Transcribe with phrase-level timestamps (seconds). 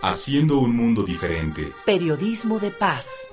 [0.00, 1.72] Haciendo un mundo diferente.
[1.84, 3.26] Periodismo de paz.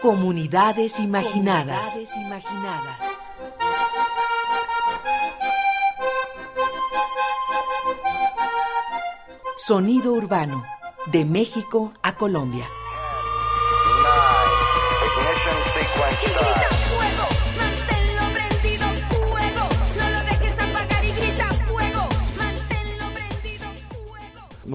[0.00, 1.92] Comunidades imaginadas.
[1.92, 2.98] Comunidades imaginadas.
[9.56, 10.64] Sonido urbano.
[11.06, 12.66] De México a Colombia.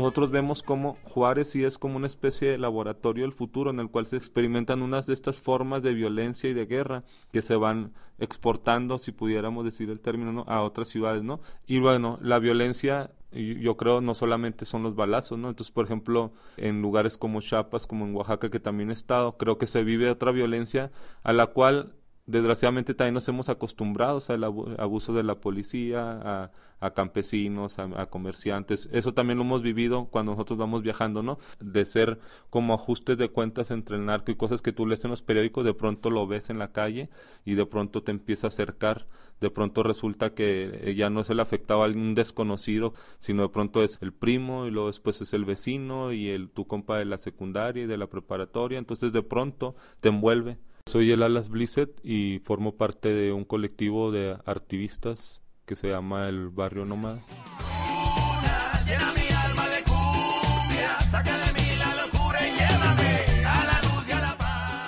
[0.07, 3.89] Nosotros vemos como Juárez sí es como una especie de laboratorio del futuro en el
[3.89, 7.91] cual se experimentan unas de estas formas de violencia y de guerra que se van
[8.17, 10.45] exportando, si pudiéramos decir el término, ¿no?
[10.47, 11.41] a otras ciudades, ¿no?
[11.65, 15.49] Y bueno, la violencia yo creo no solamente son los balazos, ¿no?
[15.49, 19.57] Entonces, por ejemplo, en lugares como Chiapas, como en Oaxaca, que también he estado, creo
[19.57, 20.89] que se vive otra violencia
[21.23, 21.95] a la cual
[22.27, 28.89] desgraciadamente también nos hemos acostumbrado al abuso de la policía, a, campesinos, a, comerciantes.
[28.91, 31.39] Eso también lo hemos vivido cuando nosotros vamos viajando, ¿no?
[31.59, 35.11] De ser como ajustes de cuentas entre el narco y cosas que tú lees en
[35.11, 37.09] los periódicos, de pronto lo ves en la calle
[37.45, 39.07] y de pronto te empieza a acercar.
[39.39, 43.83] De pronto resulta que ya no es el afectado a algún desconocido, sino de pronto
[43.83, 47.17] es el primo y luego después es el vecino y el tu compa de la
[47.17, 48.79] secundaria y de la preparatoria.
[48.79, 54.11] Entonces de pronto te envuelve soy el Alas Blissett y formo parte de un colectivo
[54.11, 57.19] de activistas que se llama el Barrio Nómada.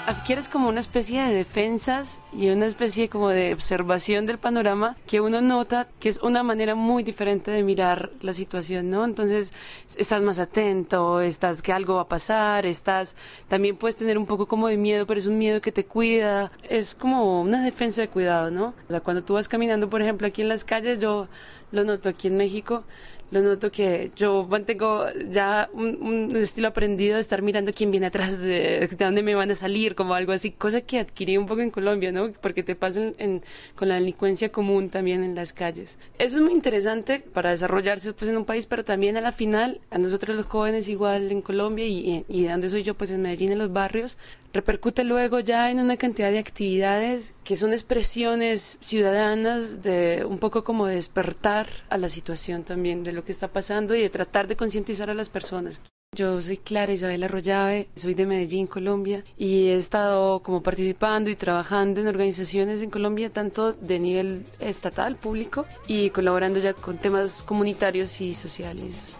[0.10, 5.22] Adquieres como una especie de defensas y una especie como de observación del panorama que
[5.22, 9.06] uno nota que es una manera muy diferente de mirar la situación, ¿no?
[9.06, 9.54] Entonces
[9.96, 13.16] estás más atento, estás que algo va a pasar, estás,
[13.48, 16.52] también puedes tener un poco como de miedo, pero es un miedo que te cuida,
[16.68, 18.74] es como una defensa de cuidado, ¿no?
[18.88, 21.28] O sea, cuando tú vas caminando, por ejemplo, aquí en las calles, yo
[21.72, 22.84] lo noto aquí en México,
[23.32, 28.40] lo noto que yo mantengo ya un, estilo aprendido de estar mirando quién viene atrás,
[28.40, 31.62] de, de, dónde me van a salir, como algo así, cosa que adquirí un poco
[31.62, 32.32] en Colombia, ¿no?
[32.42, 33.44] Porque te pasan en,
[33.76, 35.98] con la delincuencia común también en las calles.
[36.18, 39.80] Eso es muy interesante para desarrollarse pues en un país, pero también a la final,
[39.92, 43.22] a nosotros los jóvenes igual en Colombia y, y de donde soy yo, pues en
[43.22, 44.18] Medellín, en los barrios,
[44.54, 50.64] repercute luego ya en una cantidad de actividades que son expresiones ciudadanas de un poco
[50.64, 54.56] como despertar a la situación también de lo que está pasando y de tratar de
[54.56, 55.82] concientizar a las personas.
[56.16, 61.36] Yo soy Clara Isabel Arroyave, soy de Medellín, Colombia, y he estado como participando y
[61.36, 67.44] trabajando en organizaciones en Colombia, tanto de nivel estatal, público, y colaborando ya con temas
[67.44, 69.12] comunitarios y sociales.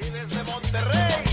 [0.00, 1.23] Y desde Monterrey.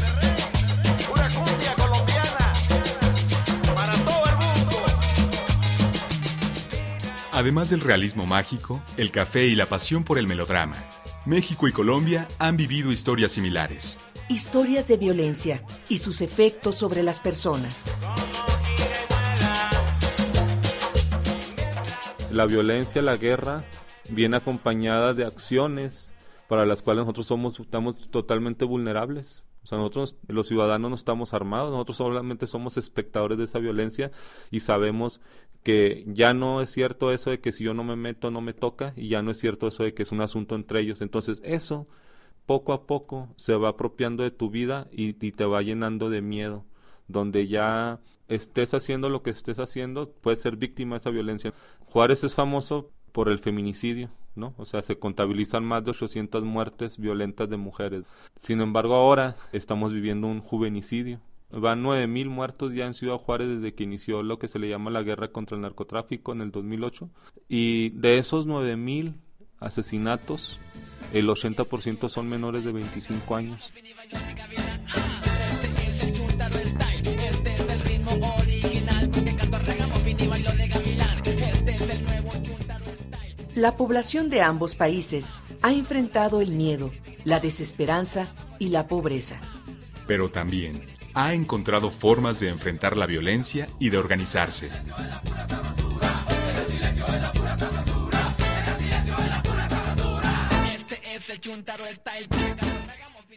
[7.42, 10.76] Además del realismo mágico, el café y la pasión por el melodrama,
[11.26, 13.98] México y Colombia han vivido historias similares.
[14.30, 17.88] Historias de violencia y sus efectos sobre las personas.
[22.32, 23.66] La violencia, la guerra,
[24.10, 26.14] viene acompañada de acciones
[26.48, 29.48] para las cuales nosotros somos, estamos totalmente vulnerables.
[29.64, 34.12] O sea, nosotros, los ciudadanos, no estamos armados, nosotros solamente somos espectadores de esa violencia
[34.50, 35.22] y sabemos
[35.64, 38.54] que ya no es cierto eso de que si yo no me meto, no me
[38.54, 41.02] toca, y ya no es cierto eso de que es un asunto entre ellos.
[41.02, 41.88] Entonces, eso
[42.46, 46.66] poco a poco se va apropiando de tu vida y, te va llenando de miedo,
[47.08, 51.54] donde ya estés haciendo lo que estés haciendo, puedes ser víctima de esa violencia.
[51.86, 54.54] Juárez es famoso por el feminicidio, ¿no?
[54.58, 58.04] O sea, se contabilizan más de 800 muertes violentas de mujeres.
[58.36, 61.20] Sin embargo, ahora estamos viviendo un juvenicidio.
[61.52, 64.90] Van 9.000 muertos ya en Ciudad Juárez desde que inició lo que se le llama
[64.90, 67.10] la guerra contra el narcotráfico en el 2008.
[67.50, 69.16] Y de esos 9.000
[69.60, 70.60] asesinatos,
[71.14, 73.72] el 80% son menores de 25 años.
[83.56, 85.28] La población de ambos países
[85.62, 86.92] ha enfrentado el miedo,
[87.26, 88.28] la desesperanza
[88.60, 89.42] y la pobreza.
[90.08, 90.82] Pero también
[91.14, 94.70] ha encontrado formas de enfrentar la violencia y de organizarse.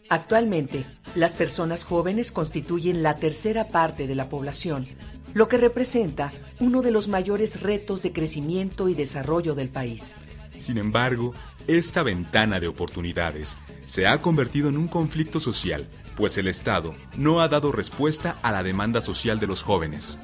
[0.09, 0.87] Actualmente,
[1.17, 4.87] las personas jóvenes constituyen la tercera parte de la población,
[5.35, 10.15] lo que representa uno de los mayores retos de crecimiento y desarrollo del país.
[10.57, 11.35] Sin embargo,
[11.67, 15.87] esta ventana de oportunidades se ha convertido en un conflicto social,
[16.17, 20.19] pues el Estado no ha dado respuesta a la demanda social de los jóvenes.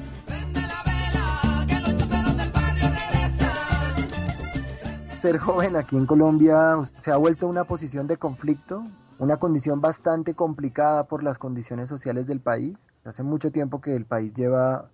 [5.20, 8.82] Ser joven aquí en Colombia se ha vuelto una posición de conflicto,
[9.18, 12.78] una condición bastante complicada por las condiciones sociales del país.
[13.04, 14.88] Hace mucho tiempo que el país lleva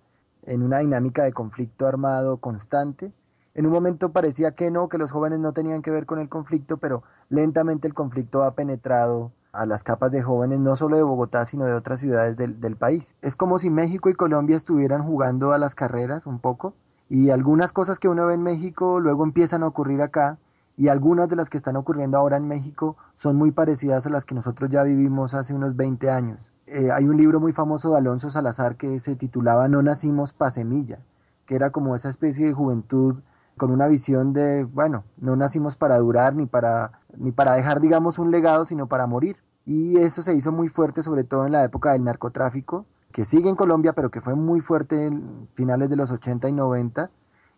[0.47, 3.11] en una dinámica de conflicto armado constante.
[3.53, 6.29] En un momento parecía que no, que los jóvenes no tenían que ver con el
[6.29, 11.03] conflicto, pero lentamente el conflicto ha penetrado a las capas de jóvenes no solo de
[11.03, 13.15] Bogotá, sino de otras ciudades del, del país.
[13.21, 16.73] Es como si México y Colombia estuvieran jugando a las carreras un poco
[17.09, 20.37] y algunas cosas que uno ve en México luego empiezan a ocurrir acá
[20.77, 24.25] y algunas de las que están ocurriendo ahora en México son muy parecidas a las
[24.25, 26.51] que nosotros ya vivimos hace unos 20 años.
[26.67, 30.51] Eh, hay un libro muy famoso de Alonso Salazar que se titulaba No nacimos pa'
[30.51, 30.99] semilla,
[31.45, 33.15] que era como esa especie de juventud
[33.55, 38.19] con una visión de, bueno, no nacimos para durar ni para, ni para dejar, digamos,
[38.19, 39.37] un legado, sino para morir.
[39.65, 43.49] Y eso se hizo muy fuerte, sobre todo en la época del narcotráfico, que sigue
[43.49, 47.09] en Colombia, pero que fue muy fuerte en finales de los 80 y 90,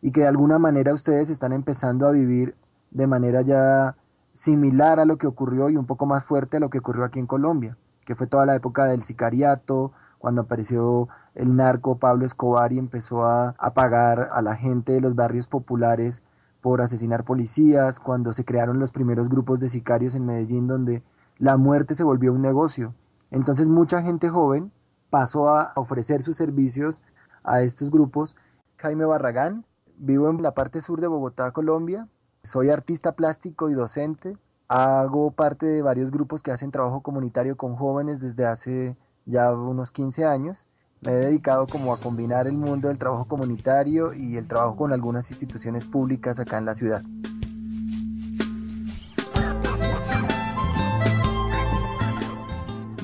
[0.02, 2.56] y que de alguna manera ustedes están empezando a vivir
[2.92, 3.96] de manera ya
[4.34, 7.20] similar a lo que ocurrió y un poco más fuerte a lo que ocurrió aquí
[7.20, 7.76] en Colombia,
[8.10, 13.24] que fue toda la época del sicariato, cuando apareció el narco Pablo Escobar y empezó
[13.24, 16.24] a, pagar a la gente de los barrios populares
[16.60, 21.04] por asesinar policías, cuando se crearon los primeros grupos de sicarios en Medellín donde
[21.38, 22.96] la muerte se volvió un negocio.
[23.30, 24.72] Entonces mucha gente joven
[25.12, 27.04] pasó a ofrecer sus servicios
[27.44, 28.36] a estos grupos.
[28.78, 29.66] Jaime Barragán,
[30.00, 32.08] vivo en la parte sur de Bogotá, Colombia,
[32.42, 34.36] soy artista plástico y docente.
[34.72, 38.96] Hago parte de varios grupos que hacen trabajo comunitario con jóvenes desde hace
[39.26, 40.68] ya unos 15 años.
[41.02, 44.94] Me he dedicado como a combinar el mundo del trabajo comunitario y el trabajo con
[44.94, 47.02] algunas instituciones públicas acá en la ciudad.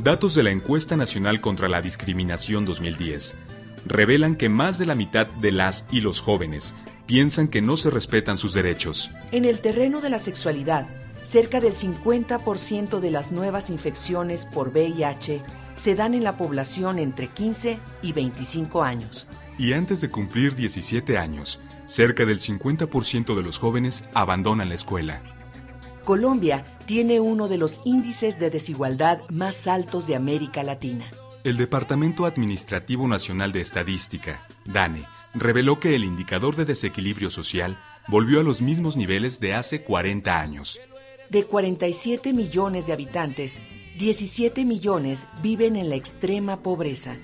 [0.03, 3.35] Datos de la Encuesta Nacional contra la Discriminación 2010
[3.87, 6.75] revelan que más de la mitad de las y los jóvenes
[7.07, 9.09] piensan que no se respetan sus derechos.
[9.31, 10.85] En el terreno de la sexualidad,
[11.25, 15.41] cerca del 50% de las nuevas infecciones por VIH
[15.75, 19.27] se dan en la población entre 15 y 25 años.
[19.57, 25.21] Y antes de cumplir 17 años, cerca del 50% de los jóvenes abandonan la escuela.
[26.03, 31.05] Colombia tiene uno de los índices de desigualdad más altos de América Latina.
[31.43, 38.39] El Departamento Administrativo Nacional de Estadística, DANE, reveló que el indicador de desequilibrio social volvió
[38.39, 40.79] a los mismos niveles de hace 40 años.
[41.29, 43.59] De 47 millones de habitantes,
[43.97, 47.17] 17 millones viven en la extrema pobreza.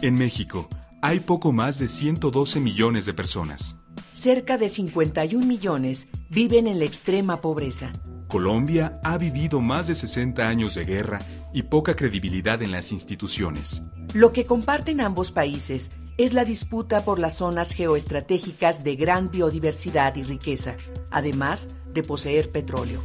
[0.00, 0.68] En México,
[1.02, 3.76] hay poco más de 112 millones de personas.
[4.12, 7.92] Cerca de 51 millones viven en la extrema pobreza.
[8.28, 11.18] Colombia ha vivido más de 60 años de guerra
[11.52, 13.82] y poca credibilidad en las instituciones.
[14.14, 20.16] Lo que comparten ambos países es la disputa por las zonas geoestratégicas de gran biodiversidad
[20.16, 20.76] y riqueza,
[21.10, 23.02] además de poseer petróleo.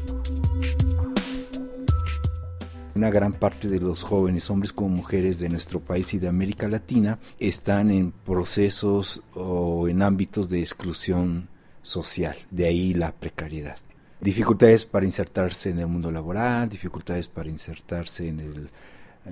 [2.95, 6.67] Una gran parte de los jóvenes, hombres como mujeres de nuestro país y de América
[6.67, 11.49] Latina, están en procesos o en ámbitos de exclusión
[11.81, 13.77] social, de ahí la precariedad
[14.21, 18.69] dificultades para insertarse en el mundo laboral, dificultades para insertarse en el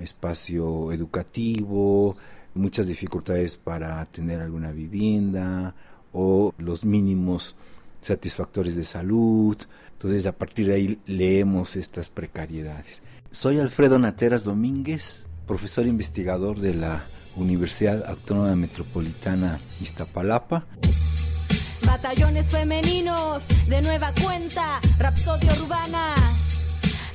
[0.02, 2.16] espacio educativo,
[2.54, 5.74] muchas dificultades para tener alguna vivienda
[6.12, 7.56] o los mínimos
[8.00, 9.56] satisfactores de salud.
[9.92, 13.02] Entonces a partir de ahí leemos estas precariedades.
[13.30, 20.66] Soy Alfredo Nateras Domínguez, profesor investigador de la Universidad Autónoma Metropolitana Iztapalapa
[21.90, 26.14] batallones femeninos de nueva cuenta, rapsodia urbana.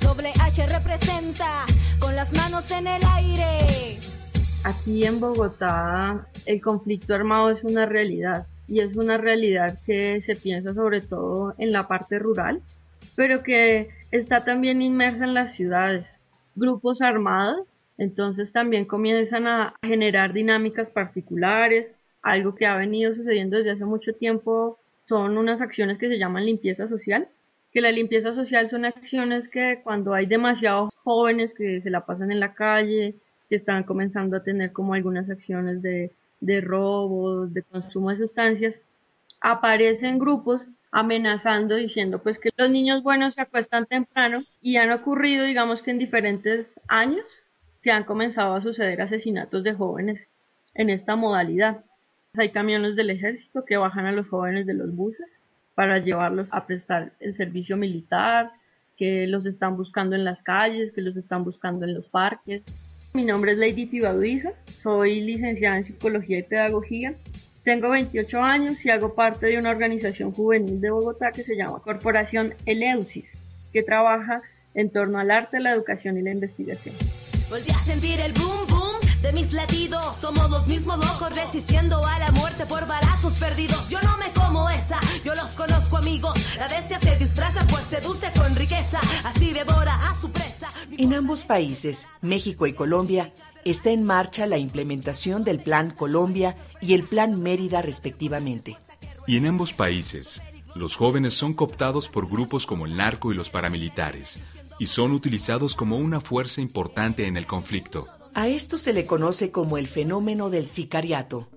[0.02, 1.66] Doble H representa
[2.00, 3.98] con las manos en el aire.
[4.66, 10.36] Aquí en Bogotá el conflicto armado es una realidad y es una realidad que se
[10.36, 12.64] piensa sobre todo en la parte rural,
[13.16, 16.08] pero que está también inmersa en las ciudades.
[16.56, 17.68] Grupos armados
[18.00, 21.86] entonces también comienzan a generar dinámicas particulares,
[22.24, 26.44] algo que ha venido sucediendo desde hace mucho tiempo son unas acciones que se llaman
[26.44, 27.28] limpieza social,
[27.72, 32.32] que la limpieza social son acciones que cuando hay demasiados jóvenes que se la pasan
[32.32, 33.14] en la calle,
[33.50, 36.12] que están comenzando a tener como algunas acciones de,
[36.42, 38.76] de robos, de consumo de sustancias,
[39.42, 40.62] aparecen grupos
[40.92, 45.92] amenazando, diciendo pues que los niños buenos se acuestan temprano y han ocurrido, digamos que
[45.92, 47.26] en diferentes años,
[47.82, 50.20] que han comenzado a suceder asesinatos de jóvenes
[50.74, 51.84] en esta modalidad.
[52.34, 55.28] Hay camiones del ejército que bajan a los jóvenes de los buses
[55.76, 58.52] para llevarlos a prestar el servicio militar,
[58.98, 62.64] que los están buscando en las calles, que los están buscando en los parques.
[63.16, 64.52] Mi nombre es Lady Tibaduiza,
[64.84, 67.16] soy licenciada en Psicología y Pedagogía.
[67.64, 71.80] Tengo 28 años y hago parte de una organización juvenil de Bogotá que se llama
[71.80, 73.24] Corporación Eleusis,
[73.72, 74.42] que trabaja
[74.74, 76.94] en torno al arte, la educación y la investigación.
[77.50, 78.65] Volví a sentir el boom
[79.26, 80.16] de mis latidos.
[80.18, 83.90] Somos los mismos locos resistiendo a la muerte por balazos perdidos.
[83.90, 86.34] Yo no me como esa, yo los conozco amigos.
[86.58, 89.00] La bestia se disfraza pues seduce con riqueza.
[89.24, 90.68] Así devora a su presa.
[90.98, 96.94] En ambos países, México y Colombia, está en marcha la implementación del Plan Colombia y
[96.94, 98.78] el Plan Mérida respectivamente.
[99.26, 100.44] Y en ambos países,
[100.76, 104.38] los jóvenes son cooptados por grupos como el narco y los paramilitares,
[104.78, 108.08] y son utilizados como una fuerza importante en el conflicto.
[108.38, 111.48] A esto se le conoce como el fenómeno del sicariato.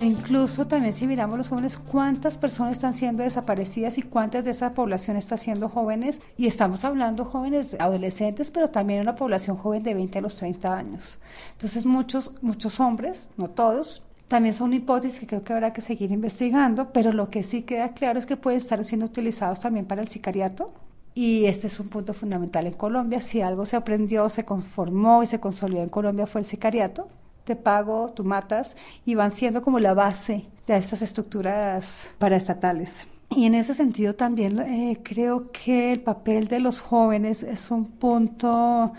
[0.00, 4.72] Incluso también si miramos los jóvenes, cuántas personas están siendo desaparecidas y cuántas de esa
[4.72, 6.22] población está siendo jóvenes.
[6.38, 10.74] Y estamos hablando jóvenes adolescentes, pero también una población joven de 20 a los 30
[10.74, 11.18] años.
[11.52, 16.10] Entonces muchos, muchos hombres, no todos, también son hipótesis que creo que habrá que seguir
[16.10, 20.00] investigando, pero lo que sí queda claro es que pueden estar siendo utilizados también para
[20.00, 20.72] el sicariato.
[21.14, 23.20] Y este es un punto fundamental en Colombia.
[23.20, 27.08] Si algo se aprendió, se conformó y se consolidó en Colombia fue el sicariato.
[27.44, 33.08] Te pago, tú matas, y van siendo como la base de estas estructuras paraestatales.
[33.30, 37.86] Y en ese sentido también eh, creo que el papel de los jóvenes es un
[37.86, 38.92] punto,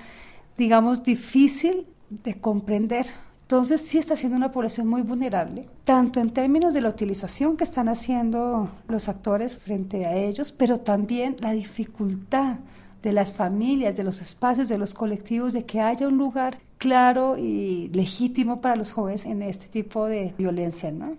[0.57, 3.07] digamos, difícil de comprender
[3.43, 7.65] entonces sí está siendo una población muy vulnerable, tanto en términos de la utilización que
[7.65, 12.55] están haciendo los actores frente a ellos, pero también la dificultad
[13.03, 17.37] de las familias, de los espacios, de los colectivos, de que haya un lugar claro
[17.37, 21.17] y legítimo para los jóvenes en este tipo de violencia, ¿no?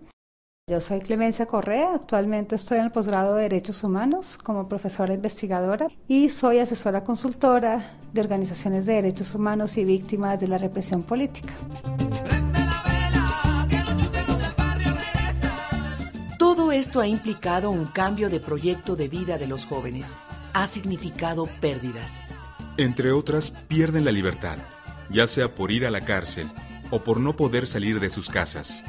[0.67, 5.89] Yo soy Clemencia Correa, actualmente estoy en el posgrado de Derechos Humanos como profesora investigadora
[6.09, 11.53] y soy asesora consultora de organizaciones de derechos humanos y víctimas de la represión política.
[16.39, 20.17] Todo esto ha implicado un cambio de proyecto de vida de los jóvenes.
[20.55, 22.23] Ha significado pérdidas.
[22.79, 24.57] Entre otras, pierden la libertad,
[25.11, 26.49] ya sea por ir a la cárcel
[26.91, 28.83] o por no poder salir de sus casas.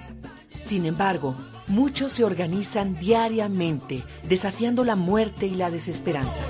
[0.61, 1.35] Sin embargo,
[1.67, 6.43] muchos se organizan diariamente, desafiando la muerte y la desesperanza.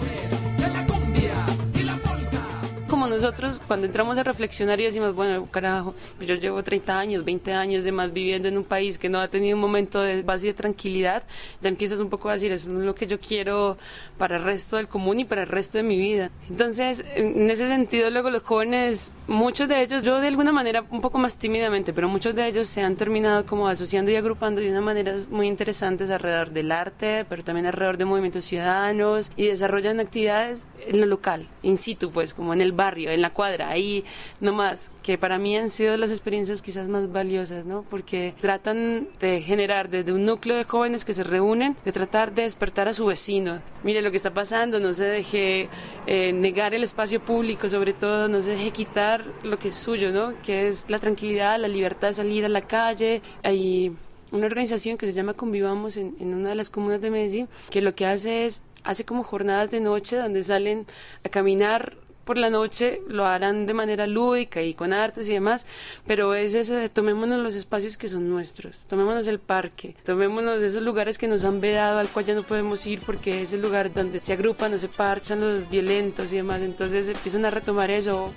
[3.08, 7.54] Nosotros, cuando entramos a reflexionar y decimos, bueno, carajo, pues yo llevo 30 años, 20
[7.54, 10.48] años de más viviendo en un país que no ha tenido un momento de y
[10.48, 11.24] de tranquilidad,
[11.62, 13.78] ya empiezas un poco a decir, eso no es lo que yo quiero
[14.18, 16.30] para el resto del común y para el resto de mi vida.
[16.50, 21.02] Entonces, en ese sentido, luego los jóvenes, muchos de ellos, yo de alguna manera, un
[21.02, 24.70] poco más tímidamente, pero muchos de ellos se han terminado como asociando y agrupando de
[24.70, 30.00] una manera muy interesantes alrededor del arte, pero también alrededor de movimientos ciudadanos y desarrollan
[30.00, 34.04] actividades en lo local, in situ, pues, como en el barrio, en la cuadra, ahí
[34.40, 37.84] nomás, que para mí han sido las experiencias quizás más valiosas, ¿no?
[37.90, 42.44] Porque tratan de generar desde un núcleo de jóvenes que se reúnen, de tratar de
[42.44, 43.62] despertar a su vecino.
[43.84, 45.70] Mire lo que está pasando, no se deje
[46.08, 50.12] eh, negar el espacio público, sobre todo, no se deje quitar lo que es suyo,
[50.12, 50.34] ¿no?
[50.44, 53.22] Que es la tranquilidad, la libertad de salir a la calle.
[53.44, 53.92] Hay
[54.32, 57.82] una organización que se llama Convivamos en, en una de las comunas de Medellín, que
[57.82, 60.86] lo que hace es hace como jornadas de noche donde salen
[61.24, 65.66] a caminar por la noche lo harán de manera lúdica y con artes y demás,
[66.06, 70.82] pero es ese de tomémonos los espacios que son nuestros, tomémonos el parque, tomémonos esos
[70.82, 73.94] lugares que nos han vedado al cual ya no podemos ir porque es el lugar
[73.94, 78.34] donde se agrupan o se parchan los violentos y demás, entonces empiezan a retomar eso.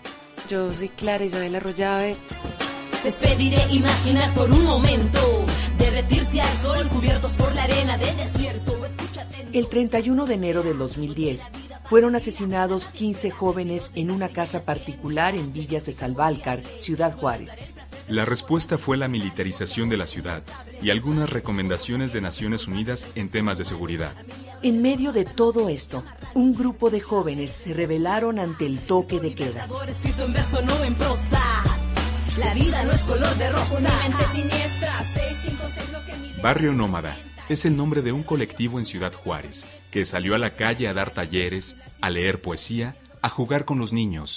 [0.49, 2.17] Yo soy Clara Isabel Arroyave.
[3.03, 5.19] Despediré imaginar por un momento,
[5.91, 8.79] derretirse al sol cubiertos por la arena del desierto.
[9.53, 11.51] El 31 de enero del 2010
[11.85, 17.65] fueron asesinados 15 jóvenes en una casa particular en Villas de Salvalcar, Ciudad Juárez.
[18.09, 20.43] La respuesta fue la militarización de la ciudad
[20.83, 24.13] y algunas recomendaciones de Naciones Unidas en temas de seguridad.
[24.63, 26.05] En medio de todo esto,
[26.35, 29.67] un grupo de jóvenes se rebelaron ante el toque de queda.
[29.89, 31.41] Escrito en verso, no en prosa.
[32.39, 33.81] La vida no es color de rosa.
[36.41, 37.17] Barrio Nómada
[37.49, 40.95] es el nombre de un colectivo en Ciudad Juárez que salió a la calle a
[40.95, 44.37] dar talleres, a leer poesía, a jugar con los niños.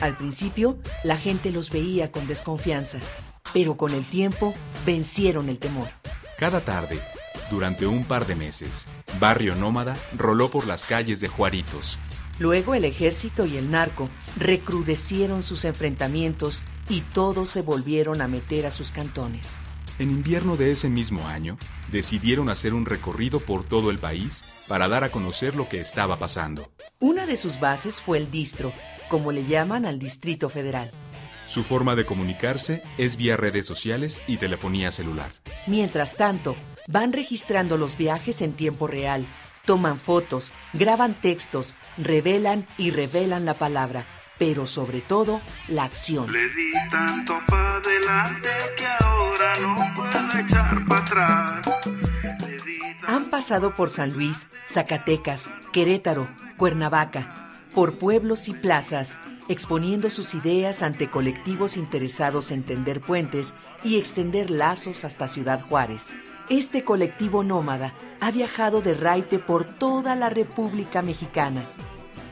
[0.00, 2.98] Al principio, la gente los veía con desconfianza.
[3.54, 4.54] pero con el tiempo
[4.84, 5.88] vencieron el temor.
[6.38, 6.98] Cada tarde,
[7.50, 8.86] durante un par de meses,
[9.18, 11.98] Barrio Nómada roló por las calles de Juaritos.
[12.38, 18.66] Luego el ejército y el narco recrudecieron sus enfrentamientos y todos se volvieron a meter
[18.66, 19.56] a sus cantones.
[19.98, 21.58] En invierno de ese mismo año,
[21.90, 26.18] decidieron hacer un recorrido por todo el país para dar a conocer lo que estaba
[26.18, 26.70] pasando.
[27.00, 28.72] Una de sus bases fue el distro,
[29.08, 30.92] como le llaman al Distrito Federal.
[31.48, 35.32] Su forma de comunicarse es vía redes sociales y telefonía celular.
[35.66, 36.54] Mientras tanto,
[36.86, 39.26] van registrando los viajes en tiempo real,
[39.64, 44.06] toman fotos, graban textos, revelan y revelan la palabra,
[44.38, 46.32] pero sobre todo la acción.
[46.32, 51.68] Le di tanto para adelante que ahora no puedo echar para atrás.
[53.06, 59.18] Han pasado por San Luis, Zacatecas, Querétaro, Cuernavaca, por pueblos y plazas,
[59.48, 66.14] exponiendo sus ideas ante colectivos interesados en tender puentes y extender lazos hasta Ciudad Juárez.
[66.50, 71.62] Este colectivo nómada ha viajado de raite por toda la República Mexicana.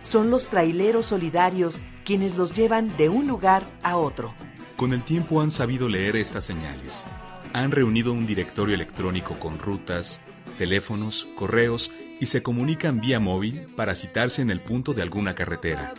[0.06, 4.32] Son los traileros solidarios quienes los llevan de un lugar a otro.
[4.76, 7.04] Con el tiempo han sabido leer estas señales.
[7.52, 10.20] Han reunido un directorio electrónico con rutas,
[10.58, 15.92] teléfonos, correos y se comunican vía móvil para citarse en el punto de alguna carretera.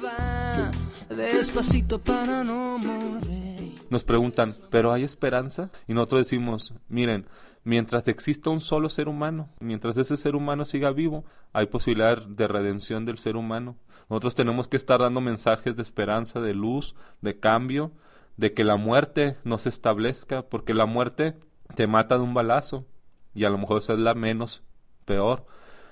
[3.89, 5.69] Nos preguntan, ¿pero hay esperanza?
[5.85, 7.27] Y nosotros decimos, miren,
[7.67, 12.47] mientras exista un solo ser humano, mientras ese ser humano siga vivo, hay posibilidad de
[12.47, 13.75] redención del ser humano.
[14.09, 17.91] Nosotros tenemos que estar dando mensajes de esperanza, de luz, de cambio,
[18.37, 21.35] de que la muerte no se establezca, porque la muerte
[21.75, 22.85] te mata de un balazo
[23.33, 24.63] y a lo mejor esa es la menos
[25.03, 25.45] peor,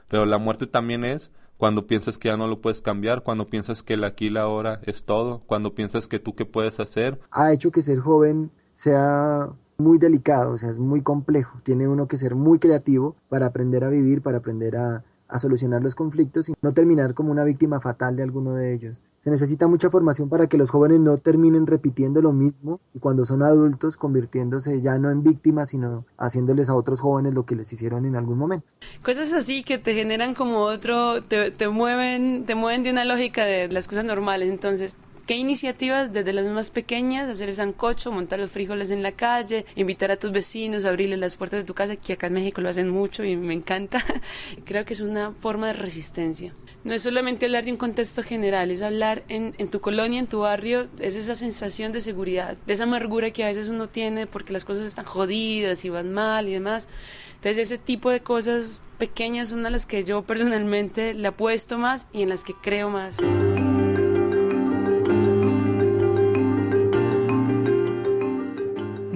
[0.08, 3.84] pero la muerte también es cuando piensas que ya no lo puedes cambiar, cuando piensas
[3.84, 7.20] que el aquí y la ahora es todo, cuando piensas que tú qué puedes hacer.
[7.32, 11.60] Ha hecho que ser joven sea muy delicado, o sea, es muy complejo.
[11.64, 15.82] Tiene uno que ser muy creativo para aprender a vivir, para aprender a, a solucionar
[15.82, 19.04] los conflictos y no terminar como una víctima fatal de alguno de ellos.
[19.24, 23.26] Se necesita mucha formación para que los jóvenes no terminen repitiendo lo mismo y cuando
[23.26, 27.74] son adultos convirtiéndose ya no en víctimas, sino haciéndoles a otros jóvenes lo que les
[27.74, 28.68] hicieron en algún momento.
[29.04, 33.46] Cosas así que te generan como otro, te, te mueven, te mueven de una lógica
[33.46, 34.48] de las cosas normales.
[34.48, 39.12] Entonces, ¿Qué iniciativas desde las más pequeñas, hacer el sancocho, montar los frijoles en la
[39.12, 42.62] calle, invitar a tus vecinos, abrirles las puertas de tu casa, que acá en México
[42.62, 44.06] lo hacen mucho y me encanta?
[44.66, 46.54] Creo que es una forma de resistencia.
[46.84, 50.28] No es solamente hablar de un contexto general, es hablar en, en tu colonia, en
[50.28, 54.28] tu barrio, es esa sensación de seguridad, de esa amargura que a veces uno tiene
[54.28, 56.88] porque las cosas están jodidas y van mal y demás.
[57.34, 62.06] Entonces ese tipo de cosas pequeñas son a las que yo personalmente le apuesto más
[62.14, 63.18] y en las que creo más.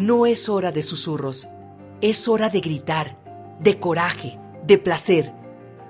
[0.09, 1.47] No es hora de susurros,
[2.01, 3.19] es hora de gritar,
[3.59, 5.31] de coraje, de placer.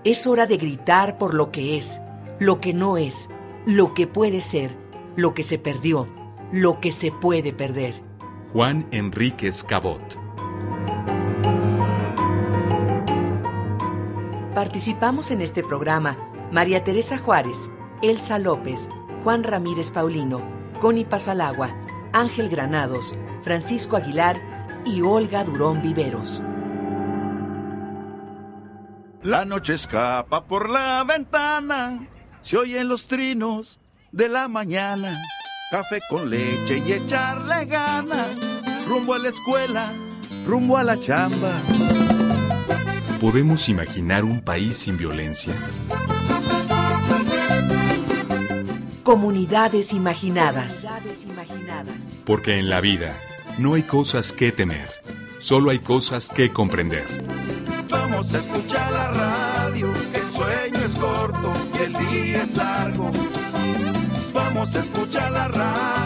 [0.03, 2.01] Es hora de gritar por lo que es,
[2.37, 3.29] lo que no es,
[3.65, 4.75] lo que puede ser,
[5.15, 6.05] lo que se perdió,
[6.51, 8.03] lo que se puede perder.
[8.51, 10.01] Juan Enríquez Cabot.
[14.53, 16.17] Participamos en este programa
[16.51, 17.69] María Teresa Juárez,
[18.01, 18.89] Elsa López,
[19.23, 20.41] Juan Ramírez Paulino,
[20.81, 21.73] Connie Pasalagua,
[22.11, 24.37] Ángel Granados, Francisco Aguilar
[24.85, 26.43] y Olga Durón Viveros.
[29.21, 32.07] La noche escapa por la ventana,
[32.41, 33.81] se oyen los trinos
[34.13, 35.21] de la mañana,
[35.71, 38.29] café con leche y echarle ganas,
[38.87, 39.91] rumbo a la escuela,
[40.45, 41.61] rumbo a la chamba.
[43.19, 45.53] ¿Podemos imaginar un país sin violencia?
[49.03, 50.87] Comunidades imaginadas.
[52.23, 53.13] Porque en la vida
[53.57, 54.89] no hay cosas que temer,
[55.39, 57.05] solo hay cosas que comprender.
[57.89, 63.11] Vamos a escuchar la radio, el sueño es corto y el día es largo.
[64.33, 65.98] Vamos a escuchar la radio